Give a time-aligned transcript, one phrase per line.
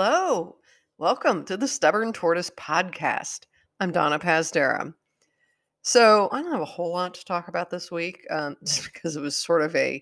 [0.00, 0.54] Hello.
[0.96, 3.46] Welcome to the Stubborn Tortoise podcast.
[3.80, 4.94] I'm Donna Pazdera.
[5.82, 9.16] So, I don't have a whole lot to talk about this week um, just because
[9.16, 10.00] it was sort of a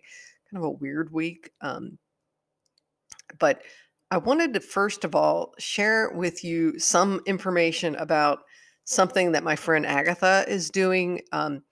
[0.50, 1.50] kind of a weird week.
[1.62, 1.96] Um,
[3.38, 3.62] but
[4.10, 8.40] I wanted to first of all share with you some information about
[8.84, 11.22] something that my friend Agatha is doing.
[11.32, 11.62] Um,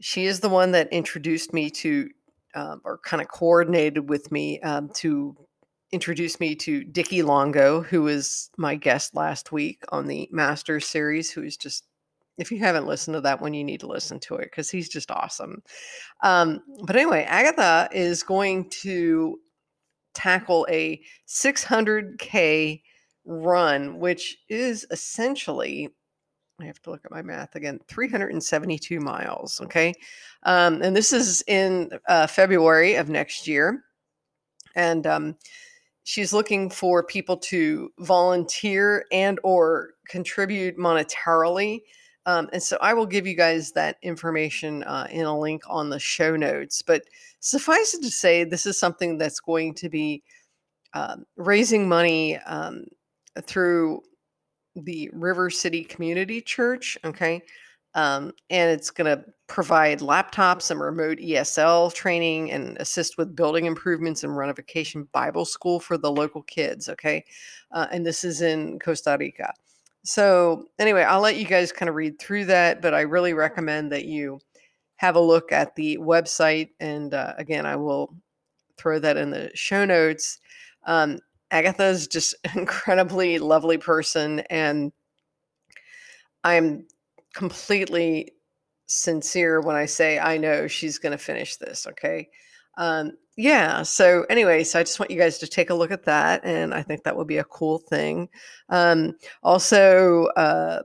[0.00, 2.08] she is the one that introduced me to,
[2.56, 5.36] um, or kind of coordinated with me um, to
[5.92, 11.30] introduce me to Dickie Longo, who was my guest last week on the Masters series,
[11.30, 11.86] who is just
[12.38, 14.88] if you haven't listened to that one, you need to listen to it because he's
[14.88, 15.62] just awesome.
[16.22, 19.40] Um, but anyway, Agatha is going to
[20.14, 22.82] tackle a 600K
[23.24, 25.88] run, which is essentially,
[26.60, 29.60] I have to look at my math again, 372 miles.
[29.62, 29.94] Okay.
[30.42, 33.82] Um, and this is in uh, February of next year.
[34.74, 35.36] And um,
[36.06, 41.80] she's looking for people to volunteer and or contribute monetarily
[42.26, 45.90] um, and so I will give you guys that information uh, in a link on
[45.90, 46.82] the show notes.
[46.82, 47.04] But
[47.38, 50.24] suffice it to say, this is something that's going to be
[50.92, 52.86] um, raising money um,
[53.42, 54.02] through
[54.74, 56.98] the River City Community Church.
[57.04, 57.42] Okay.
[57.96, 63.64] Um, and it's going to provide laptops and remote ESL training and assist with building
[63.64, 66.90] improvements and run a vacation Bible school for the local kids.
[66.90, 67.24] Okay.
[67.72, 69.52] Uh, and this is in Costa Rica.
[70.04, 73.90] So, anyway, I'll let you guys kind of read through that, but I really recommend
[73.92, 74.40] that you
[74.96, 76.68] have a look at the website.
[76.78, 78.14] And uh, again, I will
[78.76, 80.38] throw that in the show notes.
[80.86, 81.18] Um,
[81.50, 84.92] Agatha is just an incredibly lovely person, and
[86.44, 86.86] I'm
[87.36, 88.32] completely
[88.86, 91.86] sincere when I say I know she's going to finish this.
[91.86, 92.30] Okay.
[92.78, 93.82] Um, yeah.
[93.82, 96.72] So anyway, so I just want you guys to take a look at that, and
[96.72, 98.30] I think that would be a cool thing.
[98.70, 100.82] Um, also, uh,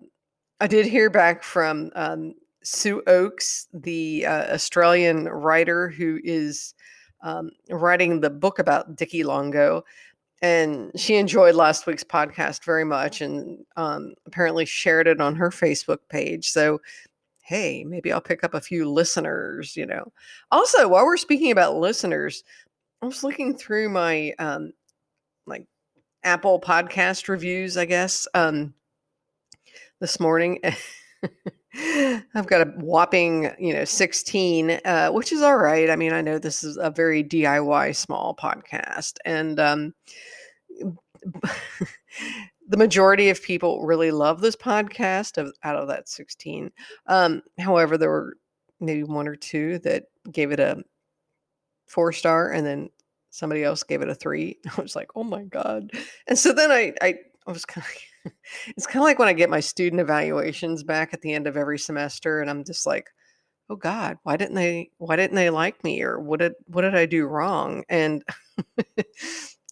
[0.59, 6.73] I did hear back from um, Sue Oakes, the uh, Australian writer who is
[7.23, 9.83] um, writing the book about Dickie Longo,
[10.41, 15.49] and she enjoyed last week's podcast very much, and um, apparently shared it on her
[15.49, 16.49] Facebook page.
[16.49, 16.79] So
[17.51, 20.13] hey, maybe I'll pick up a few listeners, you know.
[20.51, 22.45] Also, while we're speaking about listeners,
[23.01, 24.71] I was looking through my um
[25.45, 25.65] like
[26.23, 28.73] Apple podcast reviews, I guess, um
[29.99, 30.61] this morning.
[31.75, 35.89] I've got a whopping, you know, 16, uh, which is all right.
[35.89, 39.17] I mean, I know this is a very DIY small podcast.
[39.25, 39.93] And um
[42.67, 46.71] the majority of people really love this podcast of out of that 16
[47.07, 48.35] um, however there were
[48.79, 50.83] maybe one or two that gave it a
[51.87, 52.89] four star and then
[53.29, 54.57] somebody else gave it a three.
[54.77, 55.91] I was like oh my god.
[56.27, 57.15] And so then i i,
[57.47, 57.85] I was kind
[58.25, 58.31] of
[58.67, 61.57] it's kind of like when i get my student evaluations back at the end of
[61.57, 63.09] every semester and i'm just like
[63.67, 66.95] oh god why didn't they why didn't they like me or what did what did
[66.95, 67.83] i do wrong?
[67.89, 68.23] And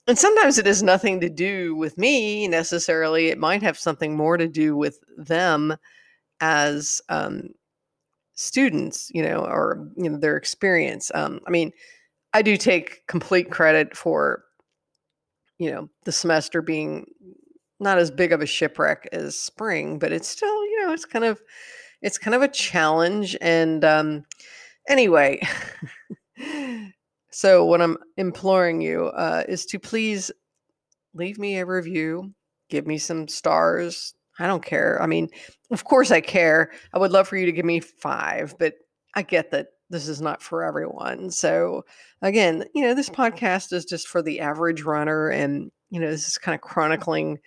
[0.10, 3.28] and sometimes it has nothing to do with me necessarily.
[3.28, 5.78] It might have something more to do with them
[6.42, 7.50] as um,
[8.34, 11.12] students, you know, or you know their experience.
[11.14, 11.72] Um, I mean,
[12.34, 14.46] I do take complete credit for
[15.60, 17.06] you know the semester being
[17.80, 21.26] not as big of a shipwreck as spring, but it's still you know it's kind
[21.26, 21.40] of
[22.02, 23.38] it's kind of a challenge.
[23.42, 24.26] And um,
[24.88, 25.40] anyway.
[27.40, 30.30] So, what I'm imploring you uh, is to please
[31.14, 32.34] leave me a review,
[32.70, 34.14] give me some stars.
[34.40, 35.02] I don't care.
[35.02, 35.30] I mean,
[35.72, 36.70] of course I care.
[36.94, 38.74] I would love for you to give me five, but
[39.16, 41.32] I get that this is not for everyone.
[41.32, 41.86] So,
[42.22, 45.30] again, you know, this podcast is just for the average runner.
[45.30, 47.40] And, you know, this is kind of chronicling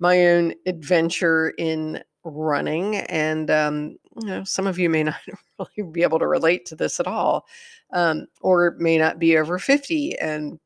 [0.00, 2.96] my own adventure in running.
[2.96, 5.16] And, um, you know, some of you may not
[5.58, 7.46] really be able to relate to this at all
[7.92, 10.58] um, or may not be over 50 and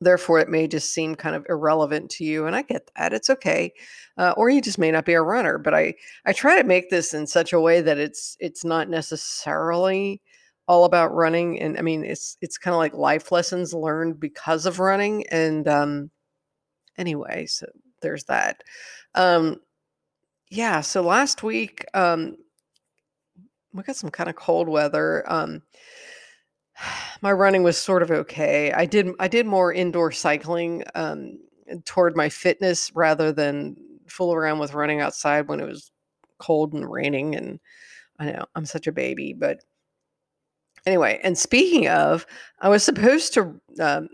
[0.00, 3.30] therefore it may just seem kind of irrelevant to you and i get that it's
[3.30, 3.72] okay
[4.16, 5.92] uh, or you just may not be a runner but i
[6.24, 10.22] i try to make this in such a way that it's it's not necessarily
[10.68, 14.66] all about running and i mean it's it's kind of like life lessons learned because
[14.66, 16.10] of running and um
[16.96, 17.66] anyway so
[18.02, 18.62] there's that
[19.14, 19.56] um
[20.50, 22.36] yeah so last week um
[23.72, 25.62] we got some kind of cold weather um
[27.22, 28.72] my running was sort of okay.
[28.72, 31.38] I did I did more indoor cycling um,
[31.84, 33.76] toward my fitness rather than
[34.08, 35.90] fool around with running outside when it was
[36.38, 37.34] cold and raining.
[37.36, 37.60] And
[38.18, 39.58] I know I'm such a baby, but
[40.86, 41.20] anyway.
[41.22, 42.26] And speaking of,
[42.60, 44.08] I was supposed to um,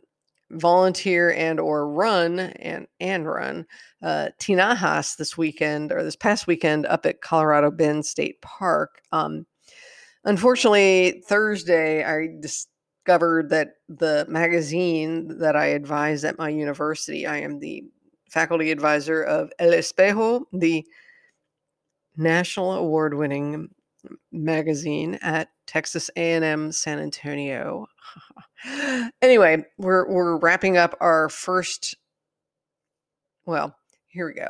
[0.51, 3.67] volunteer and or run and and run
[4.03, 9.01] uh, Tinajas this weekend or this past weekend up at Colorado Bend State Park.
[9.13, 9.47] Um,
[10.25, 17.59] unfortunately, Thursday I discovered that the magazine that I advise at my university, I am
[17.59, 17.85] the
[18.31, 20.85] faculty advisor of El Espejo, the
[22.17, 23.69] national award-winning
[24.33, 27.87] magazine at Texas A&M San Antonio.
[29.23, 31.97] anyway, we're we're wrapping up our first
[33.47, 34.49] well, here we go.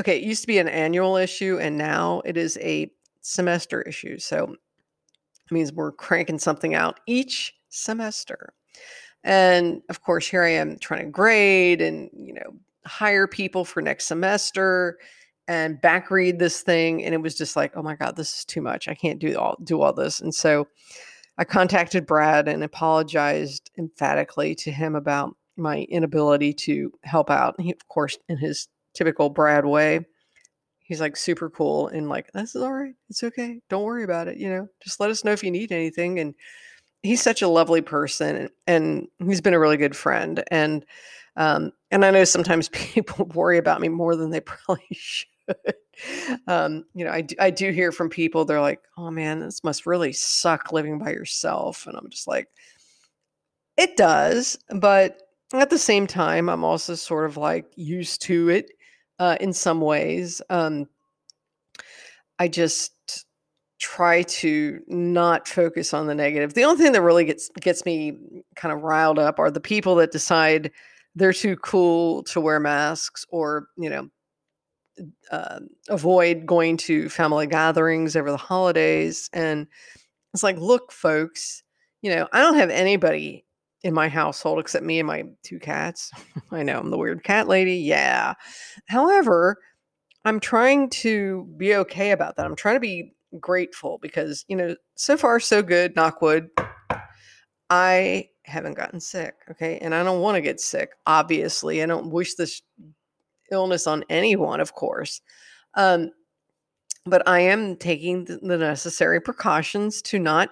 [0.00, 2.90] Okay, it used to be an annual issue and now it is a
[3.20, 4.18] semester issue.
[4.18, 4.54] So
[5.50, 8.54] it means we're cranking something out each semester.
[9.24, 12.54] And of course, here I am trying to grade and, you know,
[12.86, 14.98] hire people for next semester
[15.48, 18.44] and back read this thing and it was just like, "Oh my god, this is
[18.44, 18.86] too much.
[18.86, 20.68] I can't do all do all this." And so
[21.38, 27.60] I contacted Brad and apologized emphatically to him about my inability to help out.
[27.60, 30.06] He, of course, in his typical Brad way,
[30.80, 32.94] he's like super cool and like, this is all right.
[33.08, 33.60] It's okay.
[33.68, 34.38] Don't worry about it.
[34.38, 36.18] You know, just let us know if you need anything.
[36.18, 36.34] And
[37.02, 40.42] he's such a lovely person and he's been a really good friend.
[40.50, 40.84] And,
[41.36, 45.28] um, and I know sometimes people worry about me more than they probably should.
[46.46, 49.64] um, you know, I do, I do hear from people, they're like, oh man, this
[49.64, 51.86] must really suck living by yourself.
[51.86, 52.48] And I'm just like,
[53.76, 54.58] it does.
[54.70, 55.22] But
[55.52, 58.70] at the same time, I'm also sort of like used to it
[59.18, 60.42] uh, in some ways.
[60.50, 60.86] Um,
[62.38, 62.92] I just
[63.78, 66.54] try to not focus on the negative.
[66.54, 68.18] The only thing that really gets gets me
[68.56, 70.70] kind of riled up are the people that decide
[71.14, 74.08] they're too cool to wear masks or you know
[75.30, 79.28] uh, avoid going to family gatherings over the holidays.
[79.32, 79.66] And
[80.34, 81.62] it's like, look, folks,
[82.02, 83.44] you know, I don't have anybody
[83.82, 86.10] in my household except me and my two cats.
[86.50, 87.76] I know I'm the weird cat lady.
[87.76, 88.34] Yeah.
[88.88, 89.58] However,
[90.24, 92.46] I'm trying to be okay about that.
[92.46, 96.48] I'm trying to be grateful because, you know, so far so good, knockwood.
[97.70, 99.78] I haven't gotten sick, okay?
[99.78, 101.82] And I don't want to get sick, obviously.
[101.82, 102.62] I don't wish this
[103.50, 105.20] illness on anyone, of course.
[105.74, 106.10] Um,
[107.06, 110.50] but I am taking the necessary precautions to not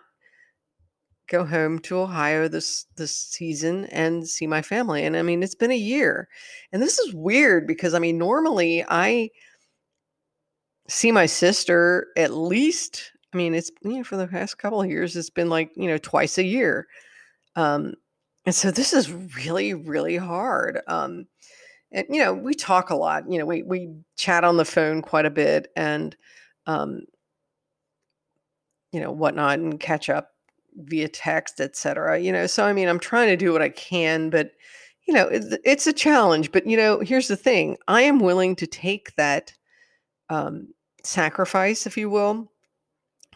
[1.28, 5.04] go home to Ohio this this season and see my family.
[5.04, 6.28] And I mean, it's been a year.
[6.72, 9.30] And this is weird because I mean, normally I
[10.88, 14.88] see my sister at least I mean, it's you know, for the past couple of
[14.88, 16.86] years it's been like, you know, twice a year.
[17.56, 17.94] Um
[18.44, 20.80] and so this is really really hard.
[20.86, 21.26] Um
[21.92, 25.02] and you know we talk a lot you know we we chat on the phone
[25.02, 26.16] quite a bit and
[26.66, 27.00] um
[28.92, 30.30] you know whatnot and catch up
[30.76, 34.30] via text etc you know so i mean i'm trying to do what i can
[34.30, 34.52] but
[35.06, 38.54] you know it's, it's a challenge but you know here's the thing i am willing
[38.54, 39.52] to take that
[40.28, 40.68] um
[41.02, 42.50] sacrifice if you will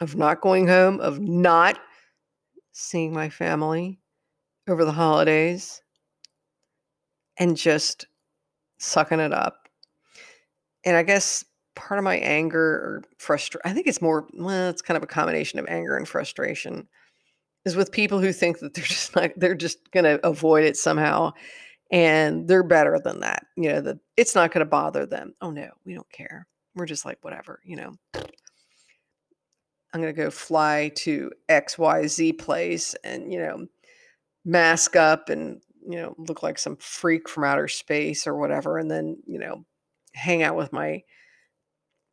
[0.01, 1.79] of not going home of not
[2.73, 4.01] seeing my family
[4.69, 5.83] over the holidays
[7.39, 8.07] and just
[8.81, 9.69] sucking it up.
[10.85, 11.45] And I guess
[11.77, 15.07] part of my anger or frustration, I think it's more, well, it's kind of a
[15.07, 16.89] combination of anger and frustration,
[17.65, 20.77] is with people who think that they're just not, they're just going to avoid it
[20.77, 21.33] somehow.
[21.93, 23.47] And they're better than that.
[23.57, 25.35] You know, that it's not going to bother them.
[25.41, 26.47] Oh, no, we don't care.
[26.77, 27.95] We're just like, whatever, you know.
[29.93, 33.67] I'm going to go fly to XYZ place and, you know,
[34.45, 38.91] mask up and you know, look like some freak from outer space or whatever, and
[38.91, 39.65] then, you know,
[40.15, 41.03] hang out with my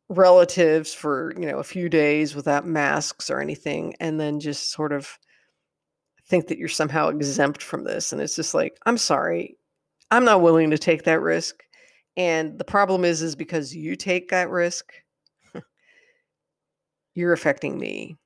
[0.08, 4.92] relatives for, you know, a few days without masks or anything, and then just sort
[4.92, 5.18] of
[6.26, 8.12] think that you're somehow exempt from this.
[8.12, 9.56] And it's just like, I'm sorry,
[10.10, 11.62] I'm not willing to take that risk.
[12.16, 14.92] And the problem is, is because you take that risk,
[17.14, 18.16] you're affecting me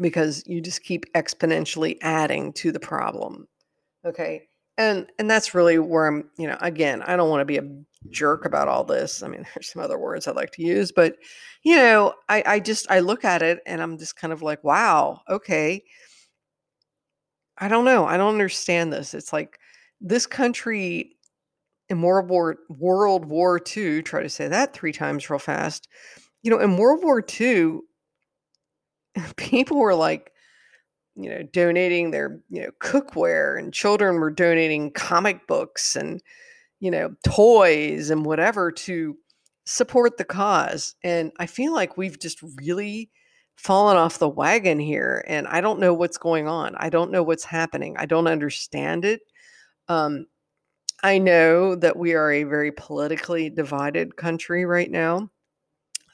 [0.00, 3.48] because you just keep exponentially adding to the problem
[4.04, 4.48] Okay.
[4.78, 7.68] And and that's really where I'm, you know, again, I don't want to be a
[8.10, 9.22] jerk about all this.
[9.22, 11.16] I mean, there's some other words I'd like to use, but
[11.62, 14.64] you know, I I just I look at it and I'm just kind of like,
[14.64, 15.82] wow, okay.
[17.58, 18.06] I don't know.
[18.06, 19.12] I don't understand this.
[19.12, 19.58] It's like
[20.00, 21.16] this country
[21.90, 25.88] in World War World War II, try to say that three times real fast.
[26.42, 27.80] You know, in World War II,
[29.36, 30.32] people were like
[31.22, 36.22] you know, donating their, you know, cookware and children were donating comic books and,
[36.80, 39.16] you know, toys and whatever to
[39.64, 40.94] support the cause.
[41.04, 43.10] And I feel like we've just really
[43.56, 46.74] fallen off the wagon here and I don't know what's going on.
[46.76, 47.96] I don't know what's happening.
[47.98, 49.20] I don't understand it.
[49.88, 50.26] Um,
[51.02, 55.30] I know that we are a very politically divided country right now.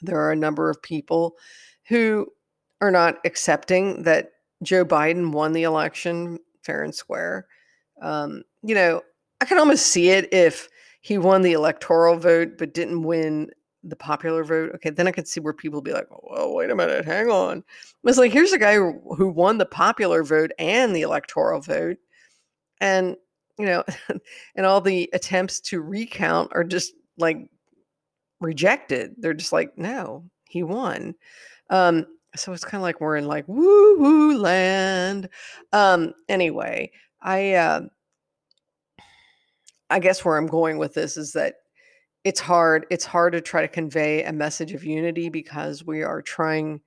[0.01, 1.35] There are a number of people
[1.87, 2.27] who
[2.81, 4.29] are not accepting that
[4.63, 7.47] Joe Biden won the election fair and square.
[8.01, 9.01] Um, you know,
[9.41, 10.69] I can almost see it if
[11.01, 13.49] he won the electoral vote but didn't win
[13.83, 14.71] the popular vote.
[14.75, 17.63] Okay, then I could see where people be like, "Well, wait a minute, hang on."
[18.03, 21.97] It's like here's a guy who, won the popular vote and the electoral vote,
[22.81, 23.15] and
[23.57, 23.83] you know,
[24.55, 27.37] and all the attempts to recount are just like
[28.39, 29.15] rejected.
[29.17, 31.15] They're just like, "No, he won."
[31.69, 32.05] Um,
[32.37, 35.29] so it's kind of like we're in like woo woo land.
[35.73, 36.91] Um, anyway,
[37.21, 37.81] I uh,
[39.89, 41.55] I guess where I'm going with this is that
[42.23, 46.21] it's hard it's hard to try to convey a message of unity because we are
[46.21, 46.81] trying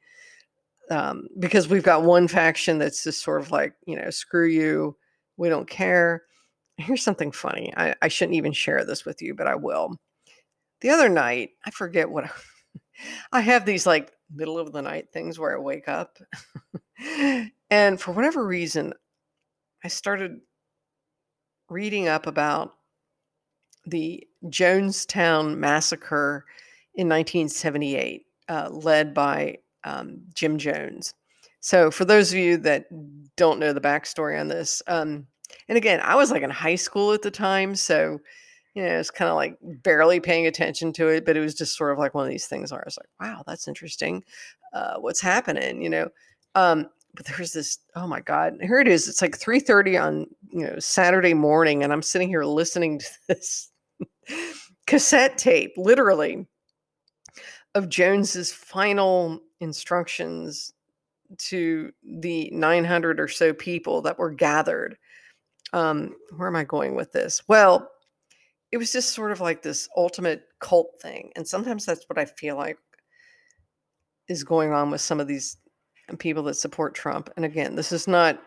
[0.90, 4.96] um, because we've got one faction that's just sort of like you know screw you
[5.36, 6.24] we don't care
[6.76, 9.96] here's something funny I, I shouldn't even share this with you but i will
[10.80, 12.30] the other night i forget what
[13.32, 16.18] i have these like middle of the night things where i wake up
[17.70, 18.92] and for whatever reason
[19.84, 20.40] i started
[21.68, 22.74] reading up about
[23.86, 26.44] the Jonestown Massacre
[26.94, 31.14] in 1978, uh, led by um, Jim Jones.
[31.60, 32.86] So, for those of you that
[33.36, 35.26] don't know the backstory on this, um,
[35.68, 38.20] and again, I was like in high school at the time, so
[38.80, 41.76] you know, it's kind of like barely paying attention to it, but it was just
[41.76, 44.24] sort of like one of these things where I was like, wow, that's interesting.
[44.72, 45.82] Uh, what's happening?
[45.82, 46.08] You know,
[46.54, 50.64] um, but there's this oh my god here it is it's like 3.30 on you
[50.64, 53.70] know saturday morning and i'm sitting here listening to this
[54.86, 56.46] cassette tape literally
[57.74, 60.72] of jones's final instructions
[61.36, 64.96] to the 900 or so people that were gathered
[65.72, 67.90] um where am i going with this well
[68.72, 72.24] it was just sort of like this ultimate cult thing and sometimes that's what i
[72.24, 72.78] feel like
[74.28, 75.56] is going on with some of these
[76.18, 77.30] people that support Trump.
[77.36, 78.40] And again, this is not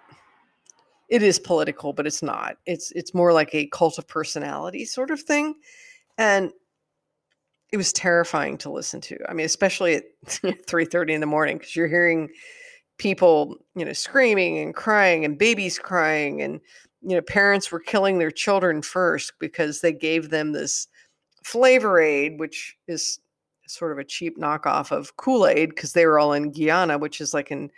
[1.09, 2.57] it is political, but it's not.
[2.65, 5.55] It's it's more like a cult of personality sort of thing.
[6.17, 6.51] And
[7.71, 9.17] it was terrifying to listen to.
[9.27, 12.29] I mean, especially at 3:30 in the morning because you're hearing
[12.97, 16.61] people, you know, screaming and crying and babies crying and
[17.03, 20.87] you know, parents were killing their children first because they gave them this
[21.43, 23.19] flavor aid, which is
[23.67, 27.21] sort of a cheap knockoff of Kool Aid because they were all in Guyana, which
[27.21, 27.69] is like in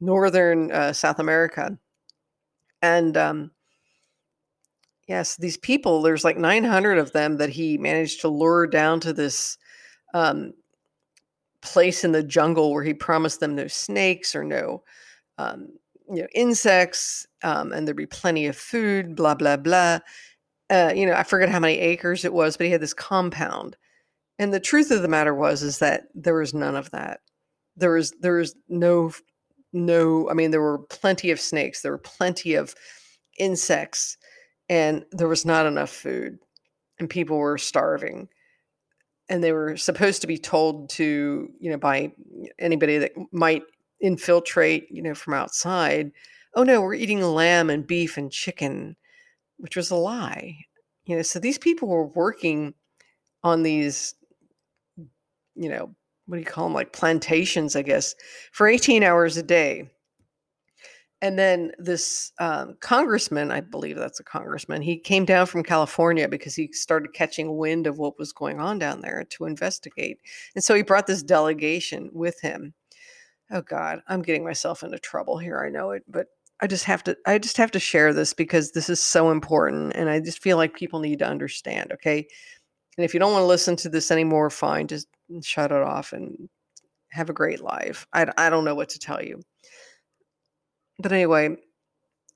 [0.00, 1.78] northern uh, South America.
[2.82, 3.50] And um,
[5.08, 9.12] yes, these people, there's like 900 of them that he managed to lure down to
[9.12, 9.56] this
[10.12, 10.52] um,
[11.62, 14.82] place in the jungle where he promised them no snakes or no.
[15.38, 15.68] Um,
[16.14, 19.98] you know, insects, um, and there'd be plenty of food, blah, blah, blah.
[20.70, 23.76] Uh, you know, I forget how many acres it was, but he had this compound
[24.38, 27.20] and the truth of the matter was is that there was none of that.
[27.76, 29.12] There was there was no
[29.72, 32.74] no I mean there were plenty of snakes, there were plenty of
[33.38, 34.16] insects
[34.68, 36.38] and there was not enough food
[36.98, 38.28] and people were starving.
[39.28, 42.12] And they were supposed to be told to, you know, by
[42.58, 43.62] anybody that might
[44.04, 46.12] infiltrate, you know, from outside,
[46.54, 48.96] oh no, we're eating lamb and beef and chicken,
[49.58, 50.56] which was a lie.
[51.06, 52.74] You know, so these people were working
[53.42, 54.14] on these
[55.54, 55.94] you know,
[56.26, 56.74] what do you call them?
[56.74, 58.14] Like plantations, I guess,
[58.52, 59.90] for 18 hours a day.
[61.22, 66.28] And then this um, congressman, I believe that's a congressman, he came down from California
[66.28, 70.18] because he started catching wind of what was going on down there to investigate.
[70.54, 72.74] And so he brought this delegation with him.
[73.54, 75.62] Oh God, I'm getting myself into trouble here.
[75.64, 76.26] I know it, but
[76.60, 79.92] I just have to I just have to share this because this is so important
[79.94, 82.26] and I just feel like people need to understand, okay?
[82.98, 85.06] And if you don't want to listen to this anymore, fine, just
[85.42, 86.48] shut it off and
[87.10, 88.06] have a great life.
[88.12, 89.40] I, I don't know what to tell you.
[90.98, 91.56] But anyway,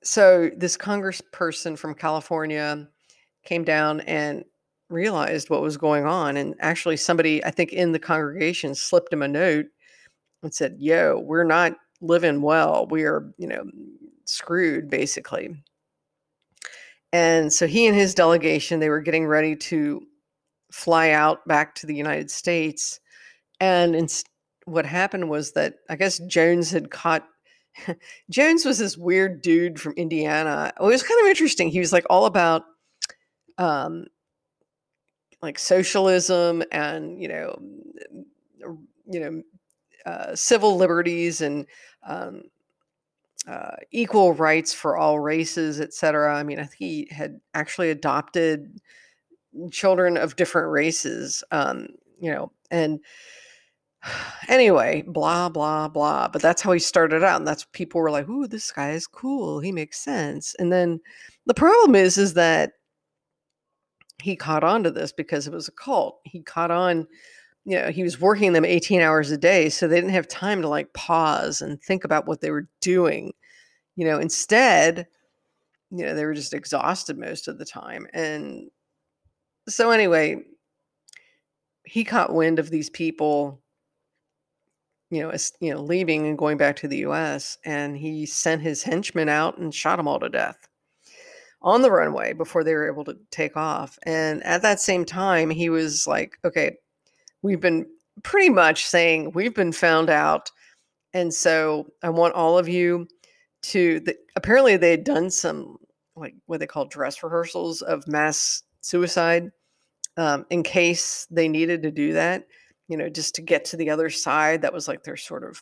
[0.03, 2.87] so this congressperson from California
[3.43, 4.45] came down and
[4.89, 6.37] realized what was going on.
[6.37, 9.65] And actually, somebody, I think, in the congregation slipped him a note
[10.43, 12.87] and said, Yo, we're not living well.
[12.89, 13.65] We are, you know,
[14.25, 15.55] screwed basically.
[17.11, 20.01] And so he and his delegation, they were getting ready to
[20.71, 22.99] fly out back to the United States.
[23.59, 24.23] And
[24.65, 27.27] what happened was that I guess Jones had caught.
[28.29, 30.71] Jones was this weird dude from Indiana.
[30.79, 31.69] It was kind of interesting.
[31.69, 32.63] He was like all about
[33.57, 34.05] um,
[35.41, 37.59] like socialism and you know
[39.05, 39.41] you know
[40.05, 41.65] uh, civil liberties and
[42.07, 42.43] um,
[43.47, 46.35] uh, equal rights for all races, etc.
[46.35, 48.79] I mean, I think he had actually adopted
[49.71, 51.87] children of different races, um,
[52.19, 52.99] you know, and
[54.47, 56.27] anyway, blah, blah, blah.
[56.27, 57.37] But that's how he started out.
[57.37, 59.59] And that's people were like, ooh, this guy is cool.
[59.59, 60.55] He makes sense.
[60.59, 60.99] And then
[61.45, 62.73] the problem is, is that
[64.21, 66.19] he caught on to this because it was a cult.
[66.25, 67.07] He caught on,
[67.69, 69.69] you know, he was working them 18 hours a day.
[69.69, 73.31] So they didn't have time to like pause and think about what they were doing.
[73.95, 75.05] You know, instead,
[75.91, 78.07] you know, they were just exhausted most of the time.
[78.11, 78.71] And
[79.67, 80.37] so anyway,
[81.83, 83.61] he caught wind of these people
[85.11, 88.61] you know, as, you know, leaving and going back to the US and he sent
[88.61, 90.67] his henchmen out and shot them all to death
[91.61, 93.97] on the runway before they were able to take off.
[94.03, 96.77] And at that same time, he was like, okay,
[97.41, 97.85] we've been
[98.23, 100.51] pretty much saying we've been found out.
[101.13, 103.07] And so I want all of you
[103.63, 105.77] to, the, apparently, they had done some,
[106.15, 109.51] like what they call dress rehearsals of mass suicide
[110.17, 112.45] um, in case they needed to do that,
[112.87, 114.61] you know, just to get to the other side.
[114.61, 115.61] That was like their sort of,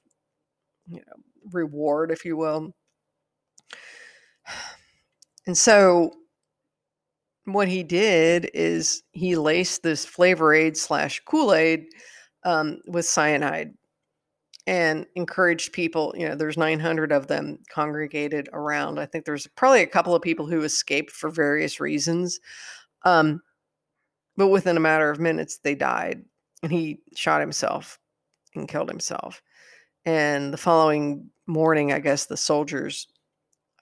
[0.88, 1.14] you know,
[1.52, 2.74] reward, if you will.
[5.46, 6.12] And so
[7.48, 11.86] what he did is he laced this flavor aid slash Kool-Aid
[12.44, 13.74] um, with cyanide
[14.68, 19.00] and encouraged people, you know, there's 900 of them congregated around.
[19.00, 22.38] I think there's probably a couple of people who escaped for various reasons.
[23.06, 23.42] Um,
[24.36, 26.22] but within a matter of minutes, they died.
[26.64, 27.98] And he shot himself
[28.56, 29.42] and killed himself.
[30.04, 33.08] And the following morning, I guess the soldiers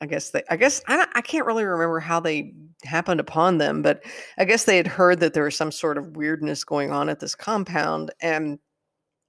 [0.01, 3.81] I guess they, I guess I, I can't really remember how they happened upon them,
[3.81, 4.03] but
[4.37, 7.19] I guess they had heard that there was some sort of weirdness going on at
[7.19, 8.59] this compound, and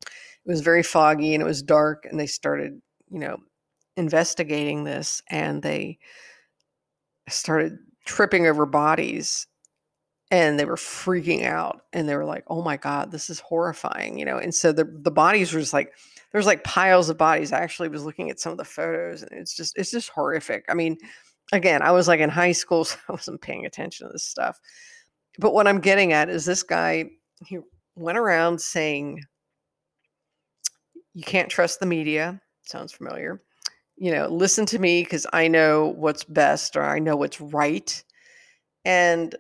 [0.05, 3.39] it was very foggy and it was dark, and they started, you know,
[3.97, 5.99] investigating this, and they
[7.29, 9.47] started tripping over bodies,
[10.31, 14.19] and they were freaking out, and they were like, "Oh my god, this is horrifying,"
[14.19, 15.93] you know, and so the the bodies were just like
[16.33, 17.53] there's like piles of bodies.
[17.53, 20.65] I actually was looking at some of the photos and it's just it's just horrific.
[20.69, 20.99] I mean,
[21.53, 24.59] again, I was like in high school, so I wasn't paying attention to this stuff.
[25.39, 27.11] But what I'm getting at is this guy,
[27.45, 27.59] he
[27.95, 29.23] went around saying,
[31.15, 32.41] You can't trust the media.
[32.63, 33.43] Sounds familiar.
[33.97, 38.03] You know, listen to me because I know what's best or I know what's right.
[38.85, 39.35] And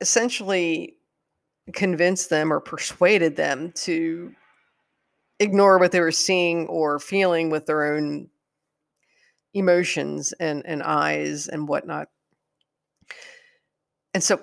[0.00, 0.96] essentially
[1.74, 4.32] convinced them or persuaded them to
[5.40, 8.28] ignore what they were seeing or feeling with their own
[9.54, 12.08] emotions and, and eyes and whatnot.
[14.14, 14.40] And so,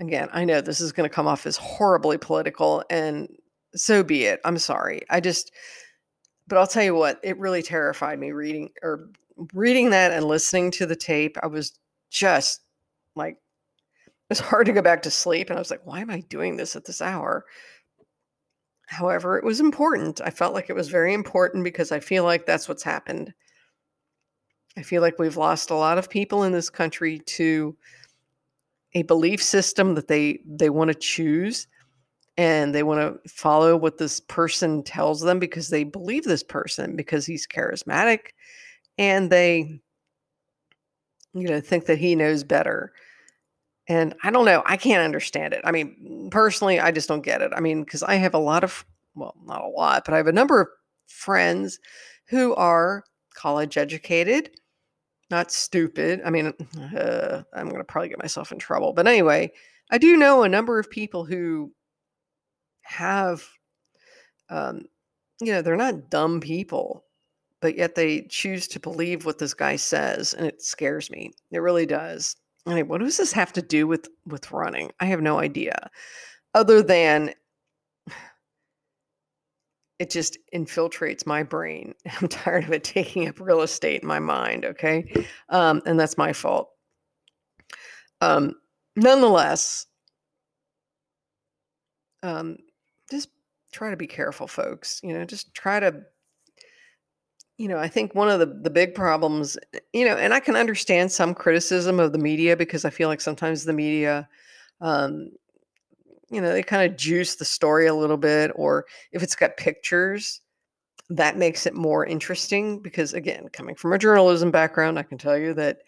[0.00, 3.28] again, I know this is going to come off as horribly political, and
[3.74, 4.40] so be it.
[4.44, 5.02] I'm sorry.
[5.10, 5.52] I just,
[6.48, 9.10] but I'll tell you what, it really terrified me reading or
[9.52, 11.36] reading that and listening to the tape.
[11.42, 11.78] I was
[12.10, 12.62] just
[13.14, 15.50] like, it was hard to go back to sleep.
[15.50, 17.44] And I was like, why am I doing this at this hour?
[18.92, 20.20] However, it was important.
[20.20, 23.32] I felt like it was very important because I feel like that's what's happened.
[24.76, 27.74] I feel like we've lost a lot of people in this country to
[28.92, 31.66] a belief system that they they want to choose
[32.36, 36.94] and they want to follow what this person tells them because they believe this person
[36.94, 38.32] because he's charismatic
[38.98, 39.80] and they
[41.32, 42.92] you know think that he knows better
[43.88, 45.62] and I don't know, I can't understand it.
[45.64, 47.52] I mean, personally, I just don't get it.
[47.54, 50.28] I mean, because I have a lot of, well, not a lot, but I have
[50.28, 50.68] a number of
[51.08, 51.80] friends
[52.26, 54.50] who are college educated,
[55.30, 56.20] not stupid.
[56.24, 56.46] I mean,
[56.96, 58.92] uh, I'm going to probably get myself in trouble.
[58.92, 59.52] But anyway,
[59.90, 61.72] I do know a number of people who
[62.82, 63.46] have,
[64.48, 64.82] um,
[65.40, 67.04] you know, they're not dumb people,
[67.60, 70.34] but yet they choose to believe what this guy says.
[70.34, 71.32] And it scares me.
[71.50, 72.36] It really does.
[72.66, 74.90] Anyway, what does this have to do with with running?
[75.00, 75.90] I have no idea.
[76.54, 77.34] Other than
[79.98, 81.94] it just infiltrates my brain.
[82.20, 84.64] I'm tired of it taking up real estate in my mind.
[84.64, 86.70] Okay, um, and that's my fault.
[88.20, 88.54] Um,
[88.96, 89.86] nonetheless,
[92.22, 92.56] um,
[93.10, 93.28] just
[93.72, 95.00] try to be careful, folks.
[95.02, 96.02] You know, just try to
[97.58, 100.40] you know, I think one of the the big problems, eh, you know, and I
[100.40, 104.28] can understand some criticism of the media because I feel like sometimes the media,
[104.80, 105.30] um,
[106.30, 109.56] you know, they kind of juice the story a little bit, or if it's got
[109.56, 110.40] pictures,
[111.10, 112.80] that makes it more interesting.
[112.80, 115.78] Because again, coming from a journalism background, I can tell you that,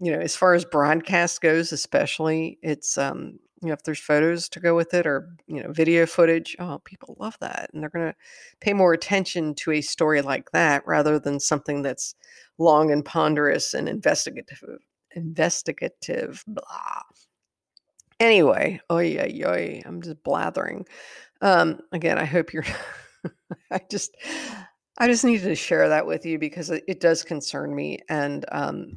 [0.00, 4.48] you know, as far as broadcast goes, especially, it's um, you know, if there's photos
[4.48, 7.70] to go with it or, you know, video footage, oh, people love that.
[7.72, 8.16] And they're going to
[8.60, 12.14] pay more attention to a story like that rather than something that's
[12.58, 14.62] long and ponderous and investigative.
[15.14, 17.02] Investigative, blah.
[18.18, 20.86] Anyway, oh yeah, yeah, I'm just blathering.
[21.40, 22.64] Um, again, I hope you're.
[23.70, 24.14] I just,
[24.98, 28.44] I just needed to share that with you because it, it does concern me, and
[28.52, 28.96] um,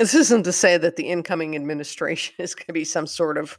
[0.00, 3.58] this isn't to say that the incoming administration is going to be some sort of,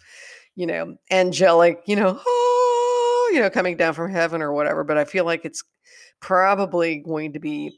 [0.55, 4.83] you know, angelic, you know, oh, you know, coming down from heaven or whatever.
[4.83, 5.63] But I feel like it's
[6.19, 7.77] probably going to be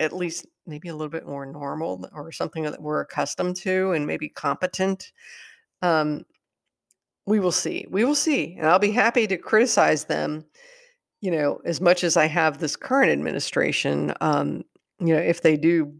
[0.00, 4.06] at least maybe a little bit more normal or something that we're accustomed to and
[4.06, 5.10] maybe competent.
[5.80, 6.26] Um,
[7.26, 7.86] we will see.
[7.88, 8.54] We will see.
[8.58, 10.44] And I'll be happy to criticize them,
[11.22, 14.62] you know, as much as I have this current administration, um,
[15.00, 15.94] you know, if they do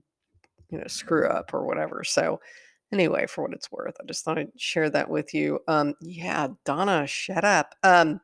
[0.71, 2.41] you know screw up or whatever so
[2.93, 6.49] anyway for what it's worth i just thought i'd share that with you um yeah
[6.65, 8.21] donna shut up um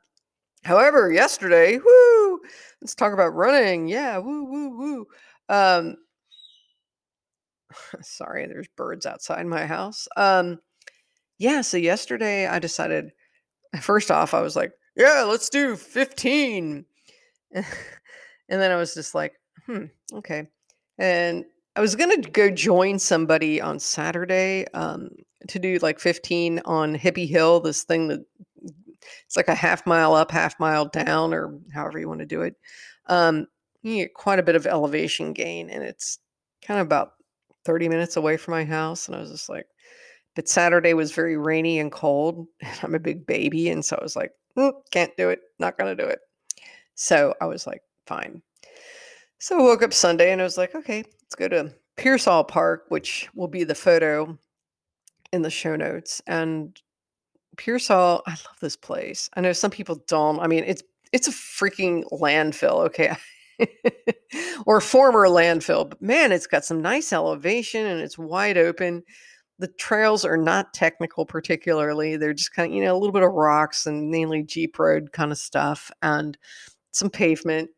[0.64, 2.40] however yesterday woo
[2.80, 5.06] let's talk about running yeah woo woo woo
[5.48, 5.96] um
[8.02, 10.58] sorry there's birds outside my house um
[11.38, 13.10] yeah so yesterday i decided
[13.80, 16.84] first off i was like yeah let's do 15
[17.52, 17.64] and
[18.48, 19.34] then i was just like
[19.66, 20.46] hmm okay.
[20.98, 21.44] And
[21.80, 25.08] I was gonna go join somebody on Saturday um,
[25.48, 28.22] to do like 15 on Hippie Hill, this thing that
[29.24, 32.42] it's like a half mile up, half mile down, or however you want to do
[32.42, 32.54] it.
[33.06, 33.46] Um,
[33.80, 36.18] you get quite a bit of elevation gain, and it's
[36.62, 37.12] kind of about
[37.64, 39.06] 30 minutes away from my house.
[39.06, 39.66] And I was just like,
[40.36, 44.02] but Saturday was very rainy and cold, and I'm a big baby, and so I
[44.02, 46.18] was like, mm, can't do it, not gonna do it.
[46.94, 48.42] So I was like, fine.
[49.38, 52.86] So I woke up Sunday and I was like, okay, let's go to Pearsall Park,
[52.88, 54.36] which will be the photo
[55.32, 56.20] in the show notes.
[56.26, 56.80] And
[57.56, 59.30] Pearsall, I love this place.
[59.34, 60.40] I know some people don't.
[60.40, 63.14] I mean, it's it's a freaking landfill, okay?
[64.66, 69.02] or former landfill, but man, it's got some nice elevation and it's wide open.
[69.58, 72.16] The trails are not technical particularly.
[72.16, 75.12] They're just kind of, you know, a little bit of rocks and mainly Jeep road
[75.12, 76.38] kind of stuff and
[76.92, 77.70] some pavement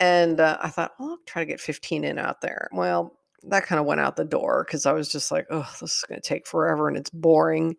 [0.00, 2.68] and uh, I thought, I'll try to get 15 in out there.
[2.72, 5.96] Well, that kind of went out the door because I was just like, oh, this
[5.96, 7.76] is going to take forever and it's boring.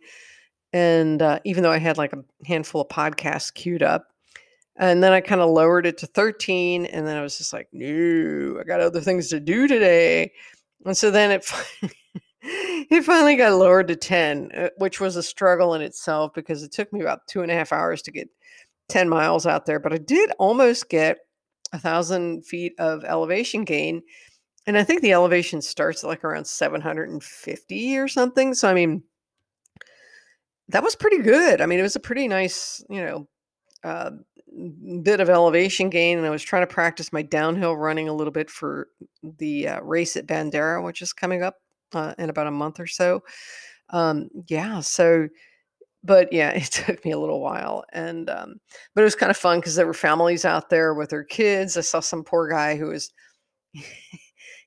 [0.74, 4.08] And uh, even though I had like a handful of podcasts queued up,
[4.78, 6.86] and then I kind of lowered it to 13.
[6.86, 10.32] And then I was just like, no, I got other things to do today.
[10.86, 11.52] And so then it,
[12.42, 16.72] it finally got lowered to 10, uh, which was a struggle in itself because it
[16.72, 18.30] took me about two and a half hours to get
[18.90, 19.80] 10 miles out there.
[19.80, 21.18] But I did almost get
[21.74, 24.02] a thousand feet of elevation gain.
[24.66, 28.54] And I think the elevation starts like around 750 or something.
[28.54, 29.04] So, I mean,
[30.70, 31.62] that was pretty good.
[31.62, 33.28] I mean, it was a pretty nice, you know,
[33.84, 34.12] uh,
[35.02, 36.18] bit of elevation gain.
[36.18, 38.90] And I was trying to practice my downhill running a little bit for
[39.24, 41.56] the uh, race at Bandera, which is coming up
[41.94, 43.24] uh, in about a month or so.
[43.92, 44.82] Um, yeah.
[44.82, 45.30] So,
[46.08, 48.60] but yeah, it took me a little while, and um,
[48.96, 51.78] but it was kind of fun because there were families out there with their kids.
[51.78, 53.12] I saw some poor guy who was
[53.74, 53.84] he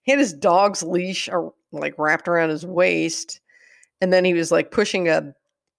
[0.06, 1.28] had his dog's leash
[1.72, 3.40] like wrapped around his waist,
[4.00, 5.34] and then he was like pushing a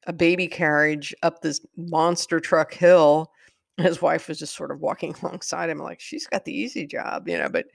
[0.08, 3.32] a baby carriage up this monster truck hill.
[3.78, 7.30] His wife was just sort of walking alongside him, like she's got the easy job,
[7.30, 7.50] you know.
[7.50, 7.68] But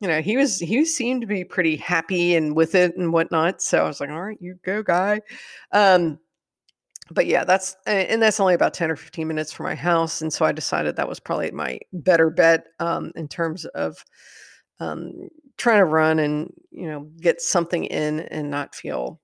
[0.00, 3.62] you know, he was he seemed to be pretty happy and with it and whatnot.
[3.62, 5.20] So I was like, all right, you go, guy.
[5.72, 6.18] Um,
[7.12, 10.22] but yeah, that's and that's only about 10 or 15 minutes from my house.
[10.22, 14.04] And so I decided that was probably my better bet um, in terms of
[14.80, 19.20] um, trying to run and, you know, get something in and not feel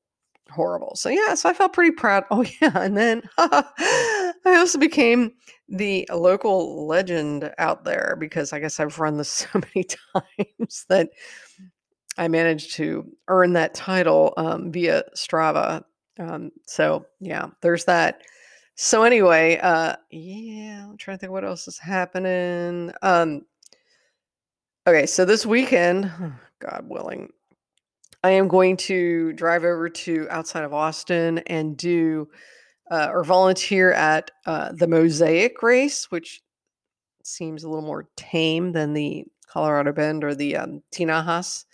[0.51, 0.93] horrible.
[0.95, 2.25] So yeah, so I felt pretty proud.
[2.31, 5.33] Oh yeah, and then I also became
[5.69, 11.11] the local legend out there because I guess I've run this so many times that
[12.17, 15.85] I managed to earn that title um, via Strava
[16.19, 18.23] um, so yeah, there's that.
[18.75, 22.93] So anyway, uh, yeah, I'm trying to think what else is happening.
[23.03, 23.43] Um,
[24.87, 26.11] okay, so this weekend,
[26.61, 27.31] God willing,
[28.23, 32.29] I am going to drive over to outside of Austin and do
[32.91, 36.41] uh, or volunteer at uh, the Mosaic race, which
[37.23, 41.65] seems a little more tame than the Colorado Bend or the um, Tinajas.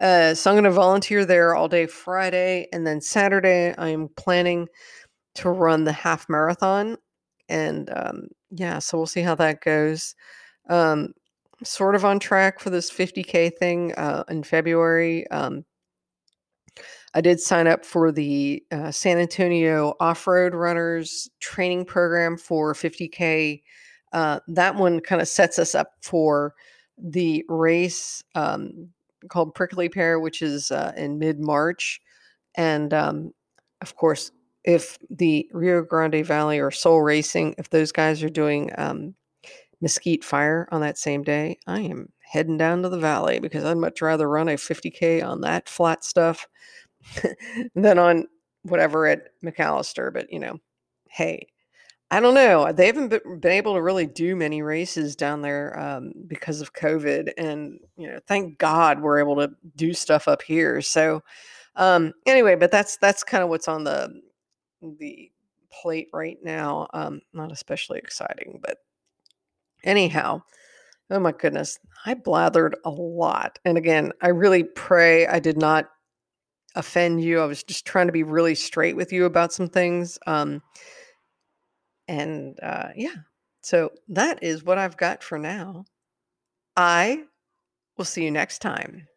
[0.00, 4.68] Uh, so I'm going to volunteer there all day Friday, and then Saturday I'm planning
[5.36, 6.96] to run the half marathon.
[7.48, 10.14] And um, yeah, so we'll see how that goes.
[10.68, 11.12] Um,
[11.64, 15.28] sort of on track for this 50k thing uh, in February.
[15.30, 15.64] Um,
[17.14, 22.74] I did sign up for the uh, San Antonio Off Road Runners training program for
[22.74, 23.62] 50K.
[24.12, 26.54] Uh, that one kind of sets us up for
[26.98, 28.90] the race um,
[29.28, 32.00] called Prickly Pear, which is uh, in mid March.
[32.54, 33.32] And um,
[33.80, 34.30] of course,
[34.64, 39.14] if the Rio Grande Valley or Soul Racing, if those guys are doing um,
[39.80, 43.76] Mesquite Fire on that same day, I am heading down to the valley because I'd
[43.76, 46.48] much rather run a 50K on that flat stuff
[47.74, 48.26] than on
[48.62, 50.12] whatever at McAllister.
[50.12, 50.58] But, you know,
[51.08, 51.46] hey,
[52.10, 52.70] I don't know.
[52.72, 53.08] They haven't
[53.40, 57.32] been able to really do many races down there um, because of COVID.
[57.36, 60.80] And, you know, thank God we're able to do stuff up here.
[60.82, 61.22] So,
[61.74, 64.20] um, anyway, but that's that's kind of what's on the
[64.98, 65.30] the
[65.82, 66.86] plate right now.
[66.94, 68.78] Um, not especially exciting, but
[69.82, 70.42] anyhow,
[71.10, 73.58] oh my goodness, I blathered a lot.
[73.64, 75.90] And again, I really pray I did not
[76.76, 77.40] offend you.
[77.40, 80.18] I was just trying to be really straight with you about some things.
[80.26, 80.62] Um,
[82.08, 83.16] and uh, yeah,
[83.62, 85.84] so that is what I've got for now.
[86.76, 87.24] I
[87.96, 89.08] will see you next time.